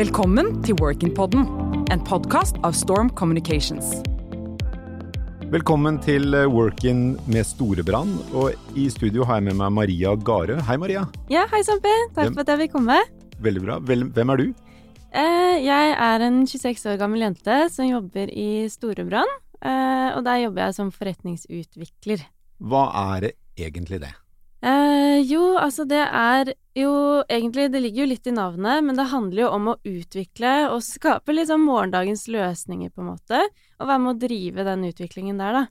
Velkommen 0.00 0.46
til 0.64 0.78
Workin-podden, 0.80 1.42
en 1.92 2.02
podkast 2.08 2.56
av 2.64 2.72
Storm 2.72 3.10
Communications. 3.18 3.90
Velkommen 5.52 5.98
til 6.00 6.32
eh, 6.38 6.46
Workin 6.48 7.18
med 7.28 7.44
Storebrand, 7.44 8.14
og 8.32 8.78
i 8.80 8.86
studio 8.88 9.26
har 9.28 9.42
jeg 9.42 9.50
med 9.50 9.58
meg 9.58 9.74
Maria 9.76 10.14
Garø. 10.16 10.56
Hei, 10.70 10.78
Maria. 10.80 11.02
Ja, 11.28 11.42
hei 11.52 11.60
Sampe. 11.68 11.92
Takk 12.14 12.30
Hvem- 12.30 12.38
for 12.38 12.46
at 12.46 12.52
jeg 12.54 12.62
fikk 12.62 12.74
komme. 12.78 12.96
Veldig 13.44 13.64
bra. 13.66 13.76
Hvem 13.90 14.32
er 14.32 14.40
du? 14.40 14.46
Eh, 15.12 15.58
jeg 15.66 15.92
er 16.08 16.26
en 16.30 16.40
26 16.46 16.86
år 16.94 16.96
gammel 17.04 17.26
jente 17.26 17.60
som 17.68 17.84
jobber 17.90 18.32
i 18.32 18.48
Storebrand. 18.72 19.36
Eh, 19.60 20.16
og 20.16 20.24
der 20.24 20.46
jobber 20.46 20.64
jeg 20.64 20.78
som 20.80 20.94
forretningsutvikler. 20.96 22.24
Hva 22.56 22.86
er 23.12 23.28
det 23.28 23.34
egentlig 23.68 24.00
det? 24.00 24.14
Eh, 24.60 25.18
jo, 25.24 25.54
altså 25.56 25.86
det 25.88 26.02
er 26.04 26.50
jo 26.76 26.90
egentlig 27.32 27.70
Det 27.72 27.80
ligger 27.80 28.02
jo 28.02 28.08
litt 28.10 28.26
i 28.28 28.34
navnet, 28.36 28.84
men 28.84 28.98
det 28.98 29.06
handler 29.08 29.42
jo 29.46 29.52
om 29.56 29.70
å 29.72 29.78
utvikle 29.88 30.52
og 30.68 30.82
skape 30.84 31.32
liksom 31.32 31.64
morgendagens 31.64 32.26
løsninger, 32.28 32.92
på 32.92 33.02
en 33.02 33.12
måte. 33.14 33.40
Og 33.80 33.88
være 33.88 34.02
med 34.04 34.12
å 34.12 34.20
drive 34.26 34.66
den 34.68 34.84
utviklingen 34.90 35.40
der, 35.40 35.62
da. 35.62 35.64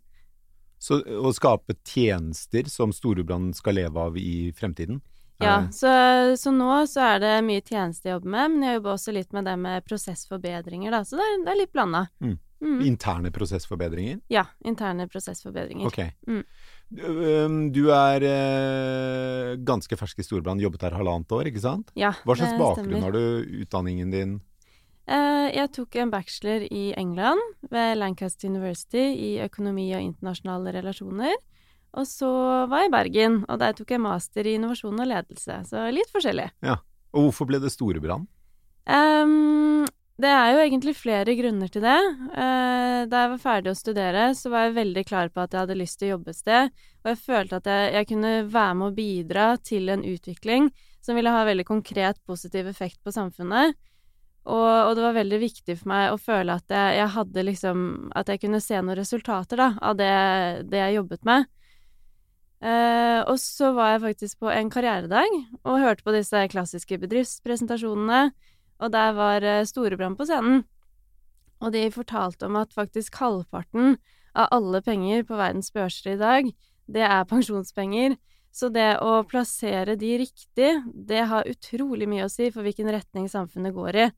Så 0.79 1.01
Å 1.03 1.31
skape 1.35 1.75
tjenester 1.83 2.69
som 2.71 2.93
Storebrand 2.95 3.55
skal 3.57 3.75
leve 3.81 4.09
av 4.09 4.17
i 4.17 4.51
fremtiden? 4.55 5.01
Ja, 5.39 5.69
så, 5.71 5.87
så 6.35 6.51
nå 6.51 6.81
så 6.91 7.03
er 7.13 7.21
det 7.23 7.33
mye 7.47 7.63
tjeneste 7.63 8.09
jeg 8.09 8.17
jobber 8.17 8.33
med, 8.33 8.51
men 8.51 8.63
jeg 8.65 8.79
jobber 8.79 8.95
også 8.97 9.13
litt 9.15 9.35
med 9.35 9.45
det 9.47 9.55
med 9.59 9.85
prosessforbedringer, 9.87 10.91
da. 10.91 11.05
Så 11.07 11.19
det 11.19 11.27
er, 11.27 11.37
det 11.45 11.53
er 11.53 11.59
litt 11.61 11.75
blanda. 11.75 12.07
Mm. 12.19 12.35
Mm. 12.59 12.81
Interne 12.83 13.31
prosessforbedringer? 13.31 14.19
Ja, 14.27 14.45
interne 14.67 15.07
prosessforbedringer. 15.07 15.87
Ok. 15.87 15.99
Mm. 16.27 16.43
Du, 17.71 17.83
er 17.93 18.25
eh, 18.25 19.55
ganske 19.63 19.95
fersk 19.99 20.19
i 20.19 20.25
Storbrand, 20.25 20.61
jobbet 20.63 20.87
her 20.87 20.97
halvannet 20.97 21.31
år, 21.37 21.51
ikke 21.51 21.63
sant? 21.63 21.93
Ja, 21.99 22.15
Hva 22.25 22.35
slags 22.35 22.57
bakgrunn 22.59 23.05
har 23.05 23.15
du, 23.15 23.21
utdanningen 23.63 24.11
din? 24.13 24.39
Eh, 25.09 25.47
jeg 25.55 25.71
tok 25.77 25.99
en 26.01 26.11
bachelor 26.13 26.65
i 26.69 26.89
England 26.99 27.41
ved 27.71 27.95
Lancaster 27.97 28.49
University 28.49 29.05
i 29.13 29.31
økonomi 29.45 29.87
og 29.93 30.03
internasjonale 30.03 30.75
relasjoner. 30.79 31.37
Og 31.97 32.05
så 32.05 32.29
var 32.69 32.83
jeg 32.83 32.91
i 32.91 32.93
Bergen, 32.93 33.39
og 33.49 33.61
der 33.61 33.73
tok 33.77 33.95
jeg 33.95 34.03
master 34.03 34.45
i 34.45 34.57
innovasjon 34.59 34.99
og 34.99 35.09
ledelse. 35.09 35.63
Så 35.71 35.87
litt 35.93 36.11
forskjellig. 36.13 36.51
Ja. 36.65 36.77
Og 37.09 37.29
hvorfor 37.29 37.49
ble 37.49 37.57
det 37.63 37.71
Storebrand? 37.73 38.27
Ehm, 38.89 39.48
det 40.19 40.29
er 40.29 40.49
jo 40.51 40.61
egentlig 40.65 40.93
flere 40.99 41.35
grunner 41.39 41.71
til 41.71 41.83
det. 41.85 41.97
Eh, 42.35 43.01
da 43.07 43.23
jeg 43.23 43.31
var 43.33 43.41
ferdig 43.43 43.71
å 43.71 43.77
studere, 43.79 44.29
så 44.35 44.51
var 44.51 44.67
jeg 44.67 44.77
veldig 44.79 45.03
klar 45.07 45.31
på 45.31 45.43
at 45.43 45.53
jeg 45.55 45.63
hadde 45.63 45.77
lyst 45.79 45.99
til 46.01 46.09
å 46.09 46.13
jobbe 46.17 46.33
et 46.33 46.39
sted, 46.39 46.73
og 47.03 47.11
jeg 47.13 47.21
følte 47.23 47.59
at 47.61 47.69
jeg, 47.71 47.91
jeg 47.95 48.09
kunne 48.09 48.33
være 48.51 48.79
med 48.79 48.89
å 48.89 48.95
bidra 48.97 49.45
til 49.63 49.93
en 49.93 50.03
utvikling 50.03 50.67
som 50.99 51.15
ville 51.15 51.31
ha 51.31 51.45
veldig 51.47 51.65
konkret 51.67 52.19
positiv 52.27 52.67
effekt 52.67 52.99
på 53.03 53.13
samfunnet. 53.15 53.77
Og, 54.49 54.67
og 54.89 54.91
det 54.97 55.05
var 55.05 55.15
veldig 55.19 55.39
viktig 55.39 55.77
for 55.77 55.91
meg 55.91 56.09
å 56.11 56.19
føle 56.19 56.55
at 56.57 56.71
jeg, 56.73 56.93
jeg 56.95 57.11
hadde 57.13 57.41
liksom 57.43 57.81
At 58.17 58.29
jeg 58.31 58.39
kunne 58.41 58.61
se 58.63 58.79
noen 58.79 58.97
resultater 58.97 59.59
da, 59.59 59.67
av 59.83 59.97
det, 59.99 60.13
det 60.71 60.79
jeg 60.79 60.95
jobbet 60.95 61.27
med. 61.27 61.49
Eh, 62.59 63.19
og 63.23 63.37
så 63.39 63.71
var 63.75 63.93
jeg 63.93 64.03
faktisk 64.07 64.43
på 64.43 64.49
en 64.51 64.71
karrieredag 64.71 65.35
og 65.63 65.79
hørte 65.79 66.03
på 66.03 66.15
disse 66.15 66.47
klassiske 66.51 66.99
bedriftspresentasjonene. 67.03 68.31
Og 68.79 68.91
der 68.93 69.13
var 69.17 69.43
eh, 69.43 69.65
Storebrand 69.67 70.19
på 70.19 70.27
scenen. 70.29 70.63
Og 71.59 71.73
de 71.75 71.89
fortalte 71.91 72.47
om 72.47 72.57
at 72.59 72.75
faktisk 72.75 73.19
halvparten 73.19 73.97
av 74.37 74.47
alle 74.55 74.81
penger 74.85 75.25
på 75.27 75.37
verdens 75.39 75.73
børser 75.75 76.13
i 76.13 76.19
dag, 76.19 76.51
det 76.89 77.03
er 77.05 77.27
pensjonspenger. 77.29 78.15
Så 78.55 78.71
det 78.73 78.95
å 79.05 79.19
plassere 79.29 79.93
de 79.99 80.15
riktig, 80.23 80.71
det 80.93 81.25
har 81.29 81.49
utrolig 81.49 82.07
mye 82.09 82.25
å 82.25 82.31
si 82.33 82.49
for 82.53 82.65
hvilken 82.65 82.89
retning 82.91 83.27
samfunnet 83.29 83.75
går 83.75 83.99
i. 84.05 84.09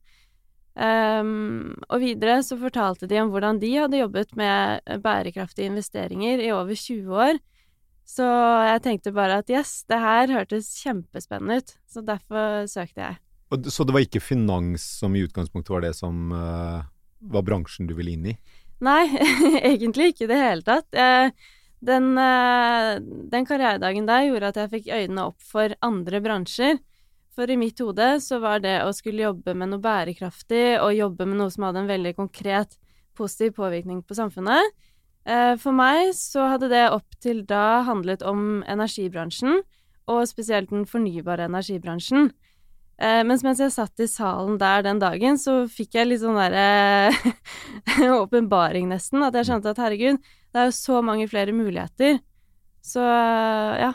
Um, 0.72 1.74
og 1.92 2.00
videre 2.00 2.38
så 2.40 2.56
fortalte 2.56 3.04
de 3.10 3.18
om 3.20 3.28
hvordan 3.32 3.58
de 3.60 3.74
hadde 3.76 3.98
jobbet 3.98 4.32
med 4.40 4.86
bærekraftige 5.04 5.68
investeringer 5.68 6.40
i 6.40 6.48
over 6.54 6.78
20 6.78 7.18
år. 7.26 7.42
Så 8.08 8.24
jeg 8.66 8.80
tenkte 8.86 9.12
bare 9.14 9.42
at 9.42 9.52
yes, 9.52 9.82
det 9.90 10.00
her 10.00 10.32
hørtes 10.32 10.72
kjempespennende 10.80 11.60
ut. 11.60 11.76
Så 11.86 12.02
derfor 12.06 12.64
søkte 12.72 13.04
jeg. 13.04 13.20
Og 13.52 13.68
Så 13.68 13.84
det 13.84 13.94
var 13.94 14.04
ikke 14.04 14.22
finans 14.24 14.84
som 15.02 15.14
i 15.16 15.22
utgangspunktet 15.26 15.74
var 15.74 15.84
det 15.84 15.94
som 15.98 16.32
uh, 16.32 16.84
var 17.20 17.44
bransjen 17.46 17.88
du 17.88 17.92
ville 17.98 18.14
inn 18.16 18.30
i? 18.32 18.36
Nei, 18.82 19.04
egentlig 19.72 20.12
ikke 20.12 20.26
i 20.26 20.30
det 20.32 20.40
hele 20.40 20.64
tatt. 20.66 20.88
Jeg, 20.96 21.34
den, 21.82 22.12
eh, 22.18 22.96
den 23.30 23.46
karrieredagen 23.46 24.06
der 24.06 24.28
gjorde 24.28 24.50
at 24.52 24.58
jeg 24.60 24.70
fikk 24.72 24.88
øynene 24.94 25.26
opp 25.30 25.42
for 25.42 25.74
andre 25.82 26.20
bransjer. 26.22 26.80
For 27.32 27.48
i 27.48 27.56
mitt 27.56 27.80
hode 27.80 28.08
så 28.20 28.38
var 28.42 28.60
det 28.62 28.76
å 28.84 28.92
skulle 28.94 29.24
jobbe 29.24 29.54
med 29.56 29.72
noe 29.72 29.82
bærekraftig, 29.82 30.78
og 30.82 30.94
jobbe 30.94 31.26
med 31.26 31.40
noe 31.40 31.52
som 31.52 31.66
hadde 31.66 31.82
en 31.82 31.90
veldig 31.90 32.14
konkret 32.18 32.76
positiv 33.18 33.56
påvirkning 33.56 34.02
på 34.04 34.16
samfunnet. 34.18 34.74
Eh, 35.24 35.54
For 35.62 35.74
meg 35.74 36.12
så 36.18 36.50
hadde 36.52 36.70
det 36.72 36.84
opp 36.90 37.18
til 37.22 37.42
da 37.48 37.82
handlet 37.88 38.22
om 38.26 38.62
energibransjen, 38.68 39.62
og 40.10 40.26
spesielt 40.28 40.70
den 40.74 40.84
fornybare 40.86 41.46
energibransjen. 41.48 42.32
Eh, 43.00 43.22
mens 43.26 43.42
mens 43.44 43.60
jeg 43.62 43.72
satt 43.74 44.02
i 44.02 44.08
salen 44.10 44.58
der 44.60 44.84
den 44.86 45.00
dagen, 45.02 45.38
så 45.40 45.62
fikk 45.70 45.96
jeg 45.98 46.10
litt 46.10 46.22
sånn 46.22 46.38
derre 46.38 47.12
åpenbaring, 48.22 48.90
nesten. 48.92 49.24
At 49.26 49.38
jeg 49.38 49.48
skjønte 49.48 49.72
at 49.72 49.80
herregud, 49.82 50.20
det 50.52 50.60
er 50.60 50.68
jo 50.68 50.76
så 50.76 51.00
mange 51.04 51.28
flere 51.30 51.54
muligheter. 51.56 52.20
Så 52.82 53.02
ja. 53.02 53.92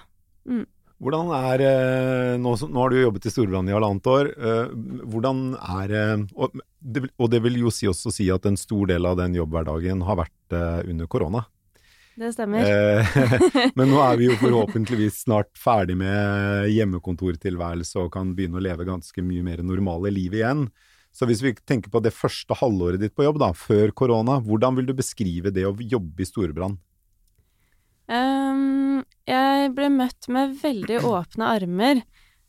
Hvordan 0.98 1.30
er 1.38 1.62
eh, 1.62 2.36
nå, 2.42 2.56
nå 2.58 2.82
har 2.82 2.90
du 2.90 2.98
jobbet 2.98 3.28
i 3.30 3.32
Storbrann 3.34 3.68
i 3.70 3.76
halvannet 3.76 4.08
år. 4.10 4.32
eh, 4.34 4.72
Hvordan 5.06 5.44
er 5.60 5.94
eh, 5.94 6.24
og 6.34 6.56
det, 6.82 7.04
og 7.20 7.30
det 7.34 7.42
vil 7.44 7.60
jo 7.62 7.74
si 7.74 7.90
også 7.90 8.14
si 8.16 8.30
at 8.34 8.48
en 8.50 8.58
stor 8.58 8.88
del 8.90 9.06
av 9.06 9.20
den 9.20 9.36
jobbhverdagen 9.38 10.02
har 10.08 10.18
vært 10.24 10.56
eh, 10.58 10.90
under 10.90 11.10
korona. 11.12 11.44
Det 12.18 12.32
stemmer. 12.34 12.66
Eh, 12.66 13.18
Men 13.78 13.92
nå 13.92 14.00
er 14.02 14.18
vi 14.18 14.32
jo 14.32 14.38
forhåpentligvis 14.42 15.22
snart 15.28 15.52
ferdig 15.62 15.98
med 16.00 16.66
hjemmekontortilværelse 16.74 18.02
og 18.02 18.14
kan 18.16 18.34
begynne 18.38 18.58
å 18.58 18.64
leve 18.66 18.88
ganske 18.88 19.22
mye 19.26 19.46
mer 19.46 19.62
normale 19.66 20.12
liv 20.14 20.34
igjen. 20.40 20.66
Så 21.14 21.30
hvis 21.30 21.44
vi 21.46 21.54
tenker 21.58 21.94
på 21.94 22.02
det 22.02 22.14
første 22.14 22.58
halvåret 22.58 23.02
ditt 23.02 23.16
på 23.18 23.26
jobb, 23.26 23.40
da, 23.42 23.52
før 23.58 23.94
korona, 23.98 24.40
hvordan 24.42 24.78
vil 24.78 24.90
du 24.90 24.96
beskrive 24.98 25.54
det 25.54 25.66
å 25.70 25.76
jobbe 25.78 26.26
i 26.26 26.30
Storebrand? 26.30 26.82
Um, 28.08 29.04
jeg 29.28 29.72
ble 29.78 29.90
møtt 29.94 30.30
med 30.32 30.58
veldig 30.62 31.02
åpne 31.14 31.54
armer. 31.54 32.02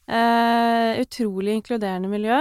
Uh, 0.08 0.96
utrolig 1.02 1.58
inkluderende 1.58 2.08
miljø. 2.08 2.40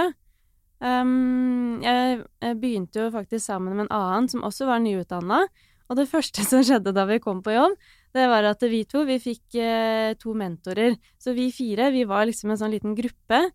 Um, 0.80 1.80
jeg, 1.84 2.22
jeg 2.40 2.60
begynte 2.62 3.02
jo 3.02 3.12
faktisk 3.12 3.44
sammen 3.44 3.76
med 3.76 3.88
en 3.88 3.96
annen 3.98 4.28
som 4.32 4.44
også 4.48 4.68
var 4.70 4.80
nyutdanna. 4.80 5.44
Og 5.88 5.96
det 5.96 6.08
første 6.10 6.44
som 6.44 6.64
skjedde 6.64 6.92
da 6.96 7.06
vi 7.08 7.20
kom 7.22 7.40
på 7.44 7.54
jobb, 7.54 7.76
det 8.16 8.26
var 8.28 8.46
at 8.48 8.62
vi 8.68 8.82
to 8.88 9.04
vi 9.08 9.18
fikk 9.22 9.56
eh, 9.60 10.12
to 10.20 10.34
mentorer. 10.36 10.96
Så 11.20 11.34
vi 11.36 11.48
fire 11.54 11.90
vi 11.94 12.04
var 12.08 12.28
liksom 12.28 12.52
en 12.52 12.60
sånn 12.60 12.74
liten 12.74 12.96
gruppe. 12.98 13.48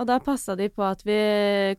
Og 0.00 0.06
da 0.08 0.20
passa 0.22 0.56
de 0.56 0.70
på 0.72 0.84
at 0.86 1.02
vi 1.04 1.18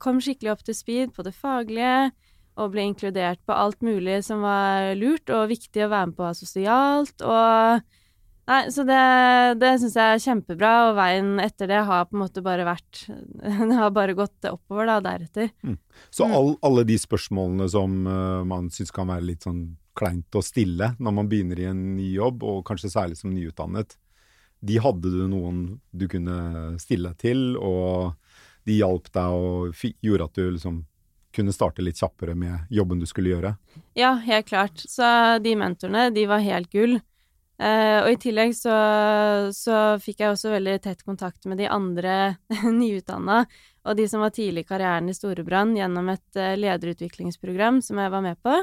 kom 0.03 0.19
skikkelig 0.21 0.51
opp 0.53 0.65
til 0.67 0.77
speed 0.77 1.15
på 1.15 1.25
det 1.25 1.33
faglige, 1.33 2.11
og 2.59 2.73
ble 2.73 2.83
inkludert 2.89 3.39
på 3.47 3.55
alt 3.55 3.79
mulig 3.81 4.19
som 4.27 4.43
var 4.43 4.91
lurt 4.99 5.31
og 5.33 5.49
viktig 5.49 5.85
å 5.85 5.89
være 5.89 6.11
med 6.11 6.19
på 6.19 6.29
sosialt. 6.37 7.23
Og 7.23 7.81
Nei, 8.51 8.65
så 8.73 8.83
det, 8.83 9.01
det 9.61 9.69
syns 9.79 9.93
jeg 9.95 10.15
er 10.15 10.21
kjempebra, 10.23 10.71
og 10.89 10.95
veien 10.97 11.35
etter 11.39 11.69
det 11.69 11.83
har 11.87 12.07
på 12.09 12.17
en 12.17 12.23
måte 12.23 12.41
bare 12.43 12.65
vært 12.67 13.05
Det 13.69 13.77
har 13.77 13.93
bare 13.95 14.15
gått 14.17 14.47
oppover, 14.49 14.89
da, 14.89 14.97
deretter. 15.05 15.51
Så 16.09 16.25
Mm. 16.25 16.33
all, 16.35 16.49
alle 16.65 16.83
de 16.89 16.97
spørsmålene 16.99 17.69
som 17.71 17.93
uh, 18.09 18.41
man 18.47 18.67
syns 18.73 18.91
kan 18.91 19.07
være 19.07 19.27
litt 19.29 19.45
sånn 19.47 19.61
kleint 19.97 20.37
og 20.37 20.45
stille 20.45 20.93
når 20.99 21.15
man 21.17 21.29
begynner 21.31 21.59
i 21.59 21.67
en 21.71 21.81
ny 21.97 22.11
jobb, 22.15 22.43
og 22.43 22.63
kanskje 22.67 22.93
særlig 22.93 23.19
som 23.19 23.33
nyutdannet, 23.33 23.97
de 24.61 24.77
hadde 24.81 25.09
du 25.09 25.25
noen 25.29 25.63
du 25.89 26.07
kunne 26.09 26.77
stille 26.81 27.13
til, 27.21 27.55
og 27.57 28.13
de 28.69 28.77
hjalp 28.77 29.09
deg 29.13 29.35
og 29.35 29.85
gjorde 30.05 30.27
at 30.27 30.37
du 30.37 30.49
liksom 30.51 30.83
kunne 31.31 31.53
starte 31.55 31.83
litt 31.83 31.99
kjappere 31.99 32.35
med 32.35 32.67
jobben 32.69 32.99
du 32.99 33.07
skulle 33.09 33.31
gjøre. 33.31 33.55
Ja, 33.97 34.13
helt 34.25 34.49
klart. 34.49 34.83
Så 34.83 35.05
de 35.41 35.55
mentorene, 35.57 36.09
de 36.13 36.27
var 36.29 36.43
helt 36.43 36.69
gull. 36.73 36.99
Eh, 37.61 37.97
og 38.01 38.09
i 38.09 38.19
tillegg 38.19 38.55
så, 38.57 38.75
så 39.53 39.79
fikk 40.01 40.23
jeg 40.23 40.33
også 40.33 40.53
veldig 40.55 40.79
tett 40.81 41.03
kontakt 41.05 41.45
med 41.45 41.61
de 41.61 41.69
andre 41.69 42.35
nyutdanna, 42.81 43.43
og 43.85 43.97
de 43.97 44.07
som 44.09 44.23
var 44.25 44.33
tidlig 44.33 44.65
i 44.65 44.69
karrieren 44.71 45.09
i 45.09 45.15
Storebrand, 45.15 45.77
gjennom 45.77 46.09
et 46.13 46.39
eh, 46.41 46.57
lederutviklingsprogram 46.57 47.81
som 47.85 48.01
jeg 48.01 48.13
var 48.13 48.25
med 48.25 48.41
på. 48.41 48.55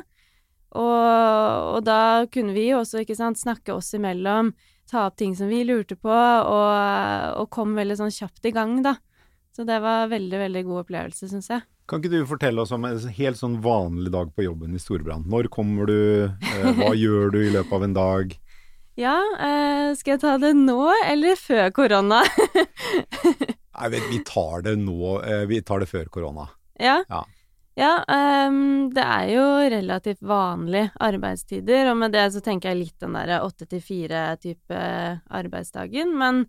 Og, 0.77 1.75
og 1.77 1.85
da 1.87 2.27
kunne 2.33 2.53
vi 2.57 2.69
jo 2.71 2.83
også, 2.83 3.03
ikke 3.05 3.17
sant, 3.17 3.41
snakke 3.41 3.73
oss 3.73 3.95
imellom, 3.97 4.53
ta 4.89 5.07
opp 5.09 5.17
ting 5.21 5.35
som 5.37 5.49
vi 5.49 5.63
lurte 5.69 5.97
på, 5.97 6.13
og, 6.13 7.39
og 7.41 7.49
kom 7.55 7.77
veldig 7.79 7.97
sånn 8.01 8.15
kjapt 8.15 8.49
i 8.49 8.55
gang, 8.57 8.81
da. 8.85 8.99
Så 9.57 9.65
det 9.69 9.81
var 9.83 10.11
veldig, 10.13 10.39
veldig 10.45 10.65
god 10.69 10.85
opplevelse, 10.85 11.29
syns 11.31 11.49
jeg. 11.51 11.65
Kan 11.89 12.03
ikke 12.03 12.13
du 12.13 12.29
fortelle 12.29 12.61
oss 12.63 12.73
om 12.77 12.85
en 12.85 12.99
helt 13.17 13.39
sånn 13.41 13.57
vanlig 13.65 14.13
dag 14.13 14.29
på 14.37 14.45
jobben 14.45 14.77
i 14.77 14.81
Storbrann? 14.83 15.25
Når 15.33 15.49
kommer 15.51 15.89
du? 15.89 16.29
Eh, 16.29 16.69
hva 16.77 16.93
gjør 17.03 17.33
du 17.33 17.41
i 17.41 17.53
løpet 17.55 17.73
av 17.73 17.87
en 17.87 17.97
dag? 17.97 18.37
Ja, 18.99 19.17
eh, 19.41 19.95
skal 19.97 20.17
jeg 20.17 20.23
ta 20.25 20.35
det 20.43 20.53
nå 20.59 20.83
eller 21.07 21.39
før 21.41 21.73
korona? 21.73 22.21
Nei, 23.79 23.89
vi 24.11 24.21
tar 24.27 24.67
det 24.67 24.77
nå. 24.83 25.17
Eh, 25.23 25.45
vi 25.49 25.63
tar 25.65 25.81
det 25.81 25.89
før 25.89 26.11
korona. 26.13 26.49
Ja. 26.83 26.99
Ja. 27.09 27.25
Ja, 27.79 28.01
um, 28.49 28.89
det 28.91 29.05
er 29.05 29.29
jo 29.31 29.43
relativt 29.71 30.23
vanlige 30.27 30.89
arbeidstider, 30.99 31.93
og 31.93 32.01
med 32.01 32.11
det 32.17 32.25
så 32.35 32.41
tenker 32.43 32.73
jeg 32.73 32.81
litt 32.81 33.05
den 33.05 33.15
derre 33.15 33.37
åtte 33.47 33.69
til 33.71 33.83
fire-type 33.85 34.81
arbeidsdagen. 35.39 36.11
Men 36.19 36.41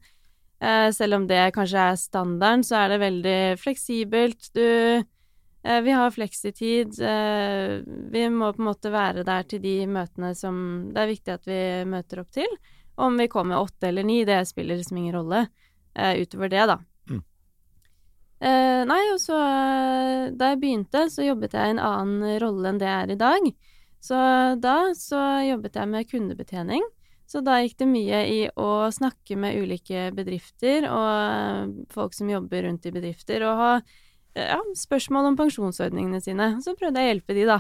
uh, 0.63 0.89
selv 0.95 1.19
om 1.19 1.27
det 1.29 1.51
kanskje 1.53 1.83
er 1.91 2.01
standarden, 2.01 2.65
så 2.65 2.79
er 2.81 2.95
det 2.95 2.99
veldig 3.03 3.37
fleksibelt. 3.61 4.49
Du 4.57 4.65
uh, 4.65 5.79
Vi 5.85 5.97
har 5.99 6.17
fleksitid. 6.17 6.97
Uh, 6.97 7.85
vi 8.09 8.25
må 8.33 8.49
på 8.55 8.63
en 8.63 8.71
måte 8.71 8.89
være 8.89 9.27
der 9.27 9.45
til 9.45 9.61
de 9.61 9.77
møtene 9.85 10.33
som 10.33 10.89
det 10.95 11.03
er 11.03 11.13
viktig 11.13 11.35
at 11.35 11.45
vi 11.45 11.63
møter 11.93 12.23
opp 12.23 12.33
til. 12.33 12.57
Om 12.97 13.21
vi 13.21 13.29
kommer 13.29 13.61
åtte 13.61 13.91
eller 13.93 14.07
ni, 14.07 14.23
det 14.25 14.47
spiller 14.49 14.81
liksom 14.81 14.97
ingen 14.97 15.19
rolle 15.19 15.45
utover 15.93 16.49
det, 16.49 16.65
da. 16.69 16.81
Eh, 18.39 18.81
nei, 18.87 19.01
og 19.11 19.17
så 19.19 19.35
eh, 19.35 20.29
Da 20.31 20.53
jeg 20.53 20.61
begynte, 20.61 21.01
så 21.11 21.25
jobbet 21.25 21.57
jeg 21.57 21.59
i 21.59 21.73
en 21.75 21.81
annen 21.83 22.37
rolle 22.39 22.71
enn 22.71 22.79
det 22.79 22.87
jeg 22.87 23.07
er 23.07 23.11
i 23.11 23.19
dag. 23.19 23.49
Så 23.99 24.19
da 24.63 24.75
så 24.95 25.19
jobbet 25.43 25.75
jeg 25.75 25.91
med 25.91 26.07
kundebetjening. 26.07 26.85
Så 27.29 27.43
da 27.45 27.57
gikk 27.59 27.75
det 27.81 27.89
mye 27.91 28.21
i 28.31 28.39
å 28.57 28.87
snakke 28.95 29.35
med 29.37 29.59
ulike 29.59 30.07
bedrifter 30.15 30.87
og 30.87 31.09
eh, 31.09 31.75
folk 31.91 32.15
som 32.15 32.31
jobber 32.31 32.63
rundt 32.65 32.87
i 32.87 32.95
bedrifter, 32.95 33.43
og 33.45 33.59
ha 33.59 33.73
ja, 34.39 34.57
spørsmål 34.77 35.33
om 35.33 35.37
pensjonsordningene 35.37 36.21
sine. 36.23 36.53
Så 36.63 36.77
prøvde 36.79 37.01
jeg 37.01 37.09
å 37.09 37.13
hjelpe 37.13 37.35
de, 37.35 37.45
da. 37.49 37.59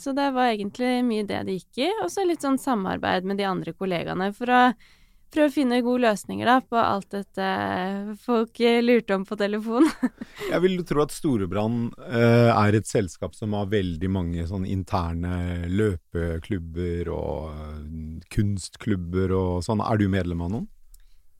Så 0.00 0.14
det 0.16 0.30
var 0.32 0.48
egentlig 0.48 1.02
mye 1.04 1.26
det 1.28 1.42
det 1.44 1.56
gikk 1.58 1.80
i. 1.82 1.88
Og 2.00 2.08
så 2.08 2.22
litt 2.24 2.46
sånn 2.46 2.56
samarbeid 2.62 3.26
med 3.28 3.36
de 3.36 3.44
andre 3.44 3.74
kollegaene 3.76 4.30
for 4.32 4.48
å 4.48 4.60
prøve 5.36 5.50
å 5.50 5.52
finne 5.54 5.82
gode 5.84 6.04
løsninger 6.06 6.48
da, 6.48 6.56
på 6.64 6.78
alt 6.80 7.10
dette 7.12 7.46
folk 8.24 8.60
eh, 8.64 8.80
lurte 8.84 9.16
om 9.16 9.26
på 9.28 9.36
telefon. 9.38 9.88
Jeg 10.52 10.62
vil 10.64 10.78
tro 10.88 11.02
at 11.04 11.14
Storebrand 11.14 11.96
eh, 12.08 12.50
er 12.50 12.78
et 12.78 12.88
selskap 12.88 13.36
som 13.36 13.56
har 13.56 13.68
veldig 13.72 14.10
mange 14.12 14.46
sånn 14.48 14.66
interne 14.68 15.66
løpeklubber 15.68 17.10
og 17.12 17.50
eh, 17.52 17.82
kunstklubber 18.32 19.34
og 19.36 19.66
sånn. 19.66 19.84
Er 19.84 20.00
du 20.00 20.06
medlem 20.12 20.44
av 20.46 20.54
noen? 20.54 20.68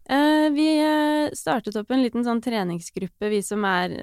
Eh, 0.06 0.48
vi 0.54 0.68
eh, 0.78 1.32
startet 1.34 1.78
opp 1.80 1.90
en 1.90 2.04
liten 2.04 2.26
sånn 2.26 2.42
treningsgruppe, 2.44 3.30
vi 3.32 3.40
som 3.42 3.64
er, 3.66 3.96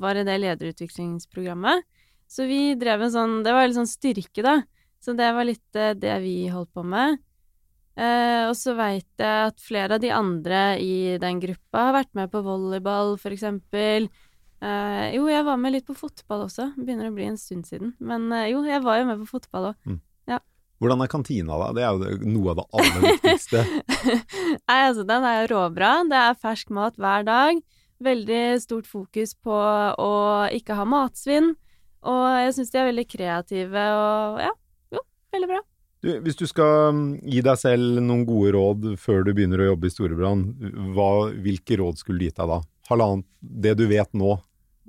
var 0.00 0.20
i 0.20 0.26
det 0.28 0.38
lederutviklingsprogrammet. 0.46 1.82
Så 2.30 2.46
vi 2.46 2.76
drev 2.78 3.02
en 3.02 3.10
sånn 3.10 3.32
Det 3.42 3.50
var 3.50 3.66
litt 3.66 3.80
sånn 3.80 3.90
styrke, 3.90 4.44
da. 4.46 4.60
Så 5.02 5.16
det 5.18 5.32
var 5.34 5.48
litt 5.48 5.66
det 5.74 6.14
vi 6.22 6.44
holdt 6.52 6.70
på 6.76 6.84
med. 6.86 7.18
Eh, 8.00 8.48
og 8.48 8.56
så 8.56 8.72
veit 8.78 9.08
jeg 9.20 9.50
at 9.50 9.60
flere 9.60 9.98
av 9.98 10.02
de 10.02 10.10
andre 10.14 10.64
i 10.80 11.18
den 11.20 11.40
gruppa 11.42 11.90
har 11.90 11.96
vært 11.98 12.12
med 12.16 12.30
på 12.32 12.40
volleyball, 12.46 13.16
for 13.20 13.34
eksempel. 13.36 14.08
Eh, 14.60 15.06
jo, 15.16 15.26
jeg 15.28 15.44
var 15.44 15.60
med 15.60 15.76
litt 15.76 15.88
på 15.88 15.96
fotball 15.98 16.46
også. 16.46 16.70
Begynner 16.80 17.10
å 17.10 17.16
bli 17.16 17.28
en 17.28 17.40
stund 17.40 17.68
siden. 17.68 17.94
Men 18.00 18.30
eh, 18.32 18.52
jo, 18.54 18.62
jeg 18.68 18.84
var 18.86 19.02
jo 19.02 19.10
med 19.10 19.20
på 19.24 19.34
fotball 19.36 19.72
òg. 19.74 20.00
Hvordan 20.80 21.04
er 21.04 21.10
kantina 21.12 21.58
da? 21.60 21.66
Det 21.76 21.82
er 21.84 21.90
jo 21.92 22.28
noe 22.32 22.54
av 22.54 22.60
det 22.62 22.62
aller 22.80 23.02
viktigste. 23.04 23.64
Nei, 24.70 24.78
altså, 24.78 25.04
den 25.04 25.26
er 25.28 25.42
jo 25.42 25.50
råbra. 25.52 25.90
Det 26.08 26.20
er 26.24 26.38
fersk 26.40 26.72
mat 26.72 26.96
hver 26.96 27.26
dag. 27.28 27.60
Veldig 28.00 28.44
stort 28.64 28.88
fokus 28.88 29.34
på 29.36 29.52
å 29.52 30.14
ikke 30.56 30.78
ha 30.78 30.86
matsvinn. 30.88 31.52
Og 32.08 32.22
jeg 32.46 32.56
syns 32.56 32.72
de 32.72 32.80
er 32.80 32.88
veldig 32.88 33.04
kreative 33.12 33.82
og 33.92 34.40
ja, 34.40 34.54
jo, 34.96 35.04
veldig 35.36 35.50
bra. 35.52 35.60
Du, 36.00 36.12
hvis 36.24 36.38
du 36.38 36.46
skal 36.48 36.94
mm, 36.96 37.08
gi 37.28 37.42
deg 37.44 37.58
selv 37.60 38.00
noen 38.00 38.22
gode 38.28 38.54
råd 38.56 38.86
før 39.00 39.24
du 39.26 39.34
begynner 39.36 39.60
å 39.60 39.72
jobbe 39.72 39.90
i 39.90 39.92
Storebrand, 39.92 40.54
hvilke 41.44 41.76
råd 41.80 42.00
skulle 42.00 42.22
du 42.22 42.28
gitt 42.30 42.40
deg 42.40 42.48
da? 42.48 42.60
Halvannet, 42.90 43.28
det 43.40 43.76
du 43.78 43.84
vet 43.90 44.10
nå, 44.16 44.38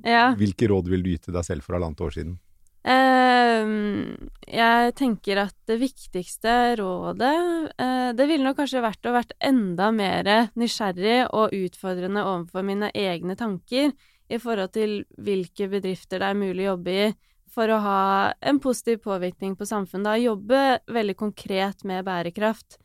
Ja. 0.08 0.32
hvilke 0.40 0.72
råd 0.72 0.88
vil 0.90 1.04
du 1.04 1.12
gi 1.12 1.20
til 1.28 1.36
deg 1.36 1.46
selv 1.46 1.68
for 1.68 1.76
halvannet 1.76 2.02
år 2.02 2.16
siden? 2.16 2.40
Uh, 2.82 4.16
jeg 4.50 4.94
tenker 4.98 5.44
at 5.44 5.54
det 5.70 5.76
viktigste 5.78 6.50
rådet 6.80 7.36
uh, 7.78 8.10
Det 8.18 8.26
ville 8.26 8.42
nok 8.42 8.58
kanskje 8.58 8.82
vært 8.82 9.06
å 9.06 9.14
vært 9.14 9.36
enda 9.38 9.92
mer 9.94 10.32
nysgjerrig 10.58 11.28
og 11.30 11.54
utfordrende 11.54 12.24
overfor 12.26 12.66
mine 12.66 12.90
egne 12.98 13.38
tanker 13.38 13.94
i 14.32 14.40
forhold 14.42 14.74
til 14.74 15.04
hvilke 15.22 15.68
bedrifter 15.70 16.24
det 16.24 16.32
er 16.32 16.42
mulig 16.42 16.66
å 16.66 16.72
jobbe 16.72 16.96
i 16.96 17.12
for 17.52 17.72
å 17.72 17.82
ha 17.84 18.04
en 18.40 18.62
positiv 18.64 19.02
påvirkning 19.04 19.58
på 19.60 19.68
samfunnet. 19.68 20.08
Da 20.08 20.16
jobbe 20.20 20.62
veldig 20.92 21.18
konkret 21.20 21.84
med 21.88 22.06
bærekraft. 22.08 22.80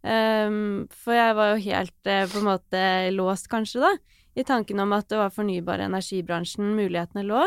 Um, 0.00 0.86
for 0.96 1.12
jeg 1.12 1.36
var 1.36 1.50
jo 1.52 1.64
helt 1.66 2.08
eh, 2.08 2.24
på 2.30 2.40
en 2.40 2.46
måte 2.48 2.84
låst, 3.12 3.50
kanskje, 3.52 3.82
da, 3.84 3.90
i 4.32 4.46
tanken 4.48 4.80
om 4.80 4.94
at 4.96 5.10
det 5.12 5.18
var 5.20 5.34
fornybar 5.34 5.82
energibransjen 5.84 6.72
mulighetene 6.78 7.26
lå. 7.28 7.42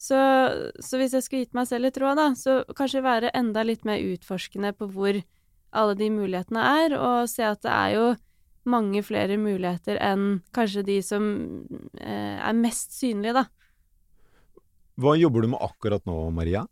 Så, 0.00 0.16
så 0.80 1.00
hvis 1.00 1.14
jeg 1.16 1.24
skulle 1.24 1.44
gitt 1.44 1.56
meg 1.56 1.68
selv 1.68 1.88
et 1.88 2.00
råd, 2.00 2.20
da, 2.20 2.26
så 2.36 2.60
kanskje 2.76 3.04
være 3.04 3.32
enda 3.36 3.64
litt 3.64 3.86
mer 3.88 4.00
utforskende 4.12 4.74
på 4.76 4.88
hvor 4.92 5.20
alle 5.76 5.96
de 5.96 6.10
mulighetene 6.12 6.66
er, 6.84 6.96
og 6.96 7.28
se 7.30 7.44
at 7.46 7.62
det 7.64 7.72
er 7.72 7.96
jo 7.96 8.06
mange 8.68 9.00
flere 9.04 9.38
muligheter 9.40 9.96
enn 10.04 10.42
kanskje 10.56 10.84
de 10.84 10.98
som 11.04 11.24
eh, 12.00 12.36
er 12.36 12.56
mest 12.56 12.96
synlige, 12.98 13.40
da. 13.40 13.46
Hva 15.00 15.14
jobber 15.16 15.46
du 15.46 15.52
med 15.54 15.62
akkurat 15.64 16.04
nå, 16.08 16.16
Maria? 16.34 16.66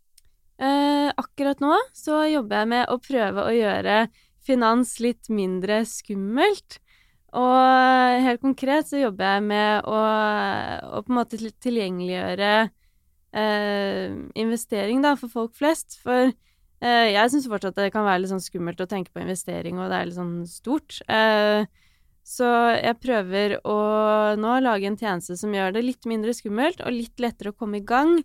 Eh, 0.60 1.08
akkurat 1.16 1.60
nå 1.62 1.76
så 1.96 2.24
jobber 2.28 2.60
jeg 2.60 2.70
med 2.74 2.90
å 2.90 2.98
prøve 3.00 3.44
å 3.46 3.54
gjøre 3.54 4.02
finans 4.44 4.98
litt 5.00 5.30
mindre 5.32 5.80
skummelt. 5.88 6.80
Og 7.36 8.24
helt 8.24 8.42
konkret 8.42 8.88
så 8.88 9.00
jobber 9.00 9.36
jeg 9.36 9.46
med 9.48 9.88
å, 9.88 9.96
å 10.98 11.00
på 11.04 11.12
en 11.12 11.18
måte 11.18 11.40
tilgjengeliggjøre 11.40 12.52
eh, 12.66 14.14
investering 14.40 15.04
da, 15.04 15.14
for 15.20 15.32
folk 15.32 15.56
flest. 15.56 15.98
For 16.02 16.28
eh, 16.28 17.08
jeg 17.12 17.32
syns 17.32 17.48
fortsatt 17.48 17.76
det 17.80 17.92
kan 17.94 18.08
være 18.08 18.24
litt 18.24 18.32
sånn 18.32 18.44
skummelt 18.44 18.80
å 18.84 18.88
tenke 18.90 19.12
på 19.12 19.22
investering, 19.24 19.80
og 19.80 19.92
det 19.92 20.00
er 20.00 20.10
litt 20.10 20.20
sånn 20.20 20.40
stort. 20.48 21.00
Eh, 21.08 21.68
så 22.28 22.48
jeg 22.76 22.98
prøver 23.00 23.56
å 23.64 23.78
nå 24.36 24.58
lage 24.60 24.90
en 24.90 24.98
tjeneste 25.00 25.38
som 25.40 25.54
gjør 25.54 25.78
det 25.78 25.86
litt 25.86 26.08
mindre 26.10 26.34
skummelt 26.36 26.82
og 26.84 26.92
litt 26.92 27.22
lettere 27.22 27.54
å 27.54 27.56
komme 27.56 27.80
i 27.80 27.86
gang 27.88 28.18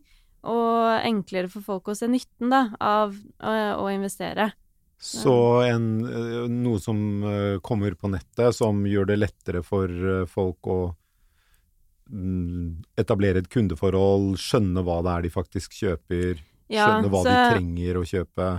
og 0.44 1.08
enklere 1.08 1.48
for 1.48 1.64
folk 1.64 1.88
å 1.88 1.96
se 1.96 2.10
nytten 2.12 2.52
da, 2.52 2.66
av 2.84 3.16
å, 3.16 3.54
å 3.80 3.88
investere. 3.94 4.50
Så 5.04 5.36
en, 5.68 5.88
eh, 6.08 6.44
noe 6.52 6.80
som 6.84 6.98
eh, 7.28 7.62
kommer 7.64 7.96
på 8.00 8.12
nettet, 8.12 8.56
som 8.56 8.84
gjør 8.88 9.10
det 9.10 9.18
lettere 9.20 9.64
for 9.64 9.88
eh, 9.92 10.28
folk 10.32 10.68
å 10.72 10.78
mm, 12.12 12.84
etablere 13.00 13.44
et 13.44 13.50
kundeforhold, 13.52 14.38
skjønne 14.40 14.84
hva 14.84 15.02
det 15.04 15.16
er 15.16 15.26
de 15.26 15.34
faktisk 15.34 15.76
kjøper, 15.80 16.44
Ja, 16.72 16.88
skjønne 16.88 17.12
hva 17.12 17.24
de 17.28 17.40
trenger 17.56 18.00
å 18.00 18.06
kjøpe. 18.08 18.50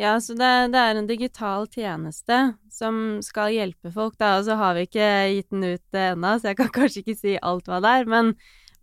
Ja, 0.00 0.16
så 0.20 0.34
det, 0.34 0.50
det 0.74 0.80
er 0.80 0.98
en 0.98 1.06
digital 1.06 1.68
tjeneste 1.70 2.38
som 2.72 3.20
skal 3.22 3.54
hjelpe 3.54 3.92
folk, 3.94 4.16
da. 4.18 4.38
Og 4.40 4.48
så 4.48 4.56
har 4.58 4.74
vi 4.74 4.88
ikke 4.88 5.08
gitt 5.36 5.50
den 5.54 5.66
ut 5.68 5.94
eh, 5.98 6.10
ennå, 6.14 6.34
så 6.38 6.50
jeg 6.50 6.58
kan 6.58 6.72
kanskje 6.78 7.04
ikke 7.04 7.18
si 7.18 7.36
alt 7.38 7.70
hva 7.70 7.78
det 7.84 7.92
er. 8.00 8.08
Men, 8.10 8.32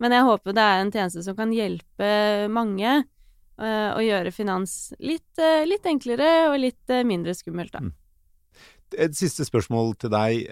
men 0.00 0.16
jeg 0.16 0.28
håper 0.28 0.56
det 0.56 0.64
er 0.64 0.80
en 0.80 0.92
tjeneste 0.94 1.24
som 1.26 1.36
kan 1.36 1.52
hjelpe 1.52 2.12
mange 2.52 2.94
eh, 2.96 3.90
å 3.92 4.00
gjøre 4.00 4.32
finans 4.32 4.94
litt, 5.04 5.28
eh, 5.36 5.66
litt 5.68 5.84
enklere 5.88 6.30
og 6.48 6.56
litt 6.64 6.92
eh, 6.92 7.04
mindre 7.04 7.36
skummelt, 7.36 7.76
da. 7.76 7.92
Et 8.92 9.16
siste 9.16 9.44
spørsmål 9.48 9.94
til 10.00 10.12
deg. 10.12 10.42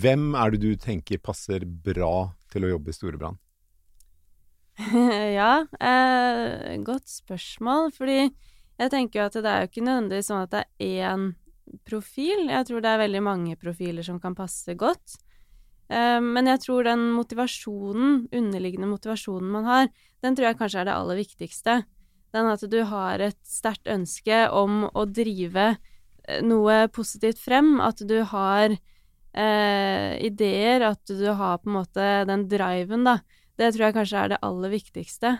Hvem 0.00 0.22
er 0.40 0.54
det 0.54 0.60
du 0.62 0.70
tenker 0.80 1.20
passer 1.20 1.64
bra 1.64 2.30
til 2.52 2.64
å 2.64 2.70
jobbe 2.72 2.88
i 2.88 2.96
Storebrand? 2.96 3.43
ja, 5.38 5.52
eh, 5.80 6.74
godt 6.82 7.08
spørsmål. 7.10 7.92
Fordi 7.94 8.18
jeg 8.24 8.90
tenker 8.90 9.20
jo 9.20 9.26
at 9.28 9.38
det 9.38 9.50
er 9.50 9.64
jo 9.64 9.70
ikke 9.70 9.86
nødvendigvis 9.86 10.30
sånn 10.30 10.46
at 10.46 10.54
det 10.54 10.64
er 10.82 11.12
én 11.12 11.28
profil. 11.86 12.48
Jeg 12.50 12.68
tror 12.68 12.84
det 12.84 12.90
er 12.90 13.04
veldig 13.04 13.22
mange 13.24 13.56
profiler 13.60 14.06
som 14.06 14.20
kan 14.22 14.36
passe 14.36 14.74
godt. 14.78 15.18
Eh, 15.92 16.20
men 16.20 16.50
jeg 16.50 16.62
tror 16.64 16.86
den 16.86 17.10
motivasjonen, 17.14 18.24
underliggende 18.32 18.90
motivasjonen 18.90 19.52
man 19.52 19.68
har, 19.68 19.90
den 20.24 20.36
tror 20.36 20.50
jeg 20.50 20.58
kanskje 20.60 20.82
er 20.82 20.88
det 20.88 20.96
aller 20.96 21.20
viktigste. 21.20 21.82
Den 22.34 22.50
at 22.50 22.64
du 22.66 22.80
har 22.90 23.22
et 23.22 23.38
sterkt 23.46 23.86
ønske 23.90 24.46
om 24.50 24.88
å 24.90 25.04
drive 25.06 25.68
eh, 25.74 26.40
noe 26.42 26.88
positivt 26.94 27.38
frem. 27.38 27.76
At 27.84 28.02
du 28.02 28.16
har 28.32 28.74
eh, 28.74 30.10
ideer, 30.24 30.88
at 30.90 31.04
du 31.06 31.28
har 31.30 31.62
på 31.62 31.70
en 31.70 31.78
måte 31.78 32.10
den 32.28 32.48
driven, 32.50 33.06
da. 33.06 33.20
Det 33.58 33.70
tror 33.74 33.88
jeg 33.88 33.96
kanskje 33.96 34.22
er 34.22 34.32
det 34.34 34.40
aller 34.42 34.72
viktigste. 34.72 35.36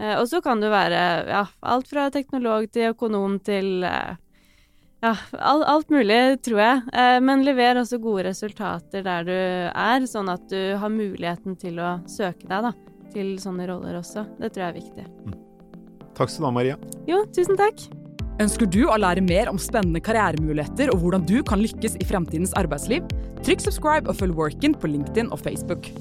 Eh, 0.00 0.16
og 0.16 0.26
så 0.30 0.40
kan 0.44 0.62
du 0.62 0.70
være 0.72 1.04
ja, 1.30 1.44
alt 1.60 1.90
fra 1.90 2.08
teknolog 2.14 2.70
til 2.72 2.94
økonom 2.94 3.38
til 3.44 3.84
eh, 3.86 4.16
ja, 5.04 5.14
alt, 5.38 5.64
alt 5.68 5.92
mulig, 5.92 6.40
tror 6.44 6.62
jeg. 6.64 6.82
Eh, 6.92 7.18
men 7.24 7.44
lever 7.46 7.82
også 7.82 8.00
gode 8.02 8.26
resultater 8.30 9.04
der 9.06 9.28
du 9.28 9.36
er, 9.36 10.08
sånn 10.10 10.32
at 10.32 10.48
du 10.52 10.74
har 10.80 10.92
muligheten 10.92 11.56
til 11.60 11.80
å 11.82 11.98
søke 12.10 12.48
deg 12.48 12.68
da, 12.70 12.74
til 13.14 13.36
sånne 13.42 13.70
roller 13.70 14.00
også. 14.00 14.26
Det 14.40 14.52
tror 14.52 14.66
jeg 14.66 14.70
er 14.72 14.78
viktig. 14.80 15.38
Takk 16.18 16.32
skal 16.32 16.44
du 16.44 16.50
ha, 16.50 16.54
Maria. 16.58 16.76
Jo, 17.08 17.24
tusen 17.32 17.58
takk. 17.60 17.88
Ønsker 18.40 18.68
du 18.72 18.86
å 18.88 18.96
lære 18.96 19.20
mer 19.24 19.50
om 19.52 19.58
spennende 19.60 20.00
karrieremuligheter 20.00 20.92
og 20.94 21.02
hvordan 21.02 21.26
du 21.28 21.42
kan 21.44 21.60
lykkes 21.60 21.98
i 22.00 22.06
fremtidens 22.08 22.54
arbeidsliv? 22.56 23.04
Trykk 23.44 23.66
subscribe 23.66 24.08
og 24.08 24.16
følg 24.16 24.36
Workin 24.38 24.76
på 24.80 24.88
LinkedIn 24.88 25.28
og 25.28 25.44
Facebook. 25.44 25.92